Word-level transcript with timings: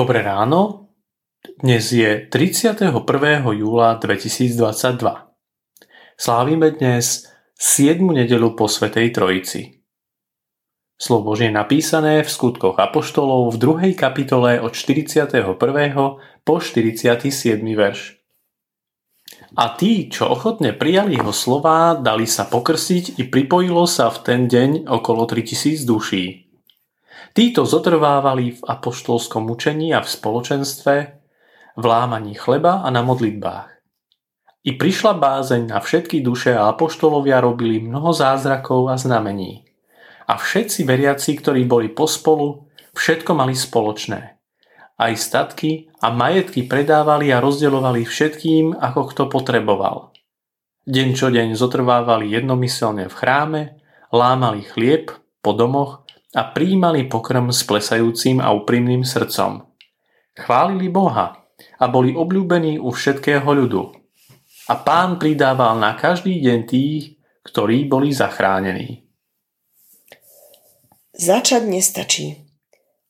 Dobré 0.00 0.24
ráno, 0.24 0.88
dnes 1.60 1.92
je 1.92 2.24
31. 2.24 2.88
júla 3.52 4.00
2022. 4.00 4.96
Slávime 6.16 6.72
dnes 6.72 7.28
7. 7.60 8.00
nedelu 8.08 8.56
po 8.56 8.64
Svetej 8.64 9.12
Trojici. 9.12 9.84
Slovo 10.96 11.36
je 11.36 11.52
napísané 11.52 12.24
v 12.24 12.32
skutkoch 12.32 12.80
Apoštolov 12.80 13.52
v 13.52 13.92
2. 13.92 13.92
kapitole 13.92 14.56
od 14.64 14.72
41. 14.72 15.36
po 16.48 16.54
47. 16.56 17.60
verš. 17.60 18.16
A 19.52 19.76
tí, 19.76 20.08
čo 20.08 20.32
ochotne 20.32 20.72
prijali 20.72 21.20
jeho 21.20 21.36
slová, 21.36 21.92
dali 21.92 22.24
sa 22.24 22.48
pokrsiť 22.48 23.20
i 23.20 23.28
pripojilo 23.28 23.84
sa 23.84 24.08
v 24.08 24.18
ten 24.24 24.40
deň 24.48 24.88
okolo 24.88 25.28
3000 25.28 25.84
duší. 25.84 26.49
Títo 27.30 27.62
zotrvávali 27.62 28.58
v 28.58 28.62
apoštolskom 28.66 29.46
učení 29.46 29.94
a 29.94 30.02
v 30.02 30.08
spoločenstve, 30.10 30.94
v 31.78 31.84
lámaní 31.86 32.34
chleba 32.34 32.82
a 32.82 32.90
na 32.90 33.06
modlitbách. 33.06 33.70
I 34.66 34.76
prišla 34.76 35.16
bázeň 35.16 35.72
na 35.72 35.78
všetky 35.80 36.20
duše 36.20 36.52
a 36.52 36.68
apoštolovia 36.68 37.40
robili 37.40 37.80
mnoho 37.80 38.12
zázrakov 38.12 38.92
a 38.92 38.98
znamení. 38.98 39.64
A 40.28 40.36
všetci 40.36 40.84
veriaci, 40.84 41.38
ktorí 41.38 41.64
boli 41.64 41.88
pospolu, 41.88 42.68
všetko 42.92 43.30
mali 43.32 43.56
spoločné. 43.56 44.20
Aj 45.00 45.12
statky 45.16 45.88
a 46.04 46.12
majetky 46.12 46.68
predávali 46.68 47.32
a 47.32 47.40
rozdeľovali 47.40 48.04
všetkým, 48.04 48.76
ako 48.76 49.00
kto 49.14 49.22
potreboval. 49.32 50.12
Deň 50.84 51.08
čo 51.16 51.32
deň 51.32 51.56
zotrvávali 51.56 52.28
jednomyselne 52.28 53.08
v 53.08 53.14
chráme, 53.14 53.62
lámali 54.12 54.60
chlieb 54.66 55.08
po 55.40 55.56
domoch 55.56 56.04
a 56.30 56.46
príjmali 56.46 57.10
pokrm 57.10 57.50
s 57.50 57.66
plesajúcim 57.66 58.38
a 58.38 58.54
úprimným 58.54 59.02
srdcom. 59.02 59.66
Chválili 60.38 60.86
Boha 60.86 61.34
a 61.82 61.84
boli 61.90 62.14
obľúbení 62.14 62.78
u 62.78 62.94
všetkého 62.94 63.46
ľudu. 63.46 63.82
A 64.70 64.74
pán 64.78 65.18
pridával 65.18 65.74
na 65.82 65.98
každý 65.98 66.38
deň 66.38 66.58
tých, 66.70 67.18
ktorí 67.42 67.90
boli 67.90 68.14
zachránení. 68.14 69.02
Začať 71.10 71.62
nestačí. 71.66 72.46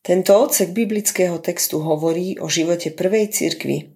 Tento 0.00 0.32
odsek 0.40 0.72
biblického 0.72 1.36
textu 1.44 1.84
hovorí 1.84 2.40
o 2.40 2.48
živote 2.48 2.88
prvej 2.96 3.28
cirkvi. 3.28 3.92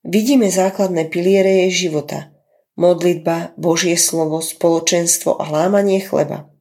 Vidíme 0.00 0.48
základné 0.48 1.12
piliere 1.12 1.68
jej 1.68 1.86
života. 1.86 2.32
Modlitba, 2.80 3.52
Božie 3.60 4.00
slovo, 4.00 4.40
spoločenstvo 4.40 5.36
a 5.36 5.44
lámanie 5.52 6.00
chleba– 6.00 6.48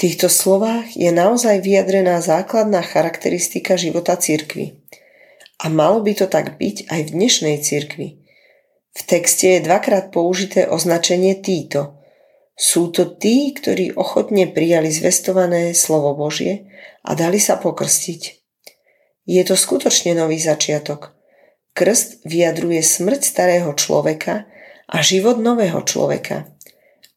týchto 0.00 0.32
slovách 0.32 0.96
je 0.96 1.12
naozaj 1.12 1.60
vyjadrená 1.60 2.24
základná 2.24 2.80
charakteristika 2.80 3.76
života 3.76 4.16
cirkvy. 4.16 4.80
A 5.60 5.68
malo 5.68 6.00
by 6.00 6.16
to 6.16 6.24
tak 6.24 6.56
byť 6.56 6.88
aj 6.88 7.00
v 7.04 7.10
dnešnej 7.12 7.56
cirkvi. 7.60 8.08
V 8.96 9.00
texte 9.04 9.60
je 9.60 9.60
dvakrát 9.60 10.08
použité 10.08 10.64
označenie 10.64 11.36
títo. 11.44 12.00
Sú 12.56 12.88
to 12.88 13.12
tí, 13.12 13.52
ktorí 13.52 13.92
ochotne 13.92 14.48
prijali 14.48 14.88
zvestované 14.88 15.76
slovo 15.76 16.16
Božie 16.16 16.72
a 17.04 17.12
dali 17.12 17.36
sa 17.36 17.60
pokrstiť. 17.60 18.40
Je 19.28 19.42
to 19.44 19.52
skutočne 19.52 20.16
nový 20.16 20.40
začiatok. 20.40 21.12
Krst 21.76 22.24
vyjadruje 22.24 22.80
smrť 22.80 23.20
starého 23.20 23.70
človeka 23.76 24.48
a 24.88 24.96
život 25.04 25.36
nového 25.36 25.84
človeka. 25.84 26.48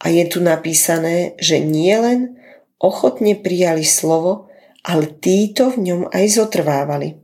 A 0.04 0.12
je 0.12 0.28
tu 0.28 0.44
napísané, 0.44 1.40
že 1.40 1.64
nie 1.64 1.96
len 1.96 2.43
ochotne 2.84 3.40
prijali 3.40 3.88
slovo, 3.88 4.52
ale 4.84 5.08
títo 5.08 5.72
v 5.72 5.88
ňom 5.88 6.02
aj 6.12 6.26
zotrvávali. 6.44 7.16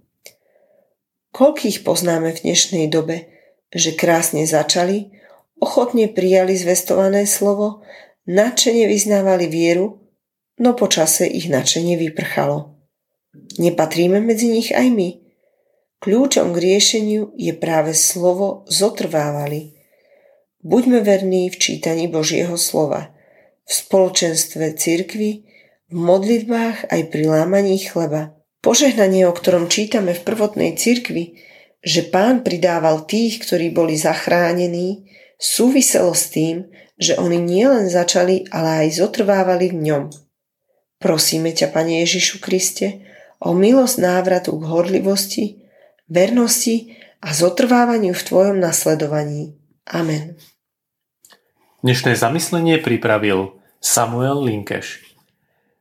Koľkých 1.36 1.84
poznáme 1.84 2.32
v 2.32 2.42
dnešnej 2.48 2.88
dobe, 2.88 3.28
že 3.70 3.94
krásne 3.94 4.48
začali, 4.48 5.12
ochotne 5.60 6.08
prijali 6.08 6.56
zvestované 6.56 7.28
slovo, 7.28 7.84
nadšene 8.26 8.88
vyznávali 8.88 9.52
vieru, 9.52 10.00
no 10.64 10.74
počase 10.74 11.28
ich 11.28 11.52
nadšenie 11.52 12.00
vyprchalo. 12.00 12.80
Nepatríme 13.60 14.24
medzi 14.24 14.48
nich 14.50 14.72
aj 14.72 14.88
my. 14.90 15.10
Kľúčom 16.00 16.56
k 16.56 16.58
riešeniu 16.64 17.36
je 17.36 17.52
práve 17.52 17.92
slovo 17.92 18.64
zotrvávali. 18.72 19.76
Buďme 20.64 21.04
verní 21.04 21.52
v 21.52 21.60
čítaní 21.60 22.08
Božieho 22.08 22.56
slova, 22.56 23.12
v 23.68 23.72
spoločenstve 23.72 24.80
cirkvi, 24.80 25.49
v 25.90 25.98
modlitbách 25.98 26.94
aj 26.94 27.02
pri 27.10 27.24
lámaní 27.26 27.82
chleba. 27.82 28.38
Požehnanie, 28.62 29.26
o 29.26 29.34
ktorom 29.34 29.72
čítame 29.72 30.14
v 30.14 30.22
prvotnej 30.22 30.78
cirkvi, 30.78 31.42
že 31.82 32.06
pán 32.06 32.46
pridával 32.46 33.08
tých, 33.10 33.42
ktorí 33.42 33.74
boli 33.74 33.98
zachránení, 33.98 35.10
súviselo 35.40 36.12
s 36.14 36.30
tým, 36.30 36.70
že 37.00 37.16
oni 37.16 37.40
nielen 37.40 37.88
začali, 37.88 38.52
ale 38.52 38.86
aj 38.86 39.00
zotrvávali 39.00 39.72
v 39.72 39.78
ňom. 39.88 40.04
Prosíme 41.00 41.56
ťa, 41.56 41.72
Pane 41.72 42.04
Ježišu 42.04 42.44
Kriste, 42.44 43.08
o 43.40 43.56
milosť 43.56 44.04
návratu 44.04 44.60
k 44.60 44.64
horlivosti, 44.68 45.46
vernosti 46.12 46.92
a 47.24 47.32
zotrvávaniu 47.32 48.12
v 48.12 48.26
Tvojom 48.28 48.60
nasledovaní. 48.60 49.56
Amen. 49.88 50.36
Dnešné 51.80 52.20
zamyslenie 52.20 52.84
pripravil 52.84 53.56
Samuel 53.80 54.44
Linkeš. 54.44 55.10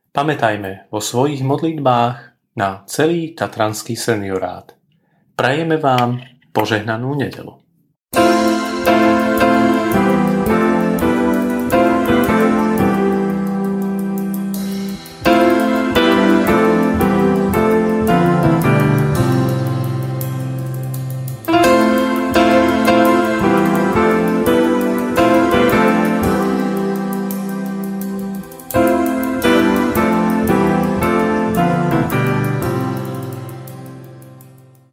Pamätajme 0.09 0.89
vo 0.89 0.97
svojich 0.97 1.45
modlitbách 1.45 2.17
na 2.57 2.81
celý 2.89 3.37
Tatranský 3.37 3.93
seniorát. 3.93 4.73
Prajeme 5.37 5.77
vám 5.77 6.25
požehnanú 6.49 7.13
nedelu. 7.13 7.61
thank 8.09 8.43
you 8.43 8.48